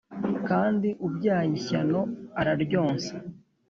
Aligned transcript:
Kandi 0.47 0.89
ubyaye 1.07 1.51
ishyano 1.59 1.99
araryonsa! 2.39 3.13